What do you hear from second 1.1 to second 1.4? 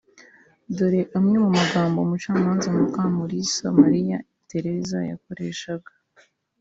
amwe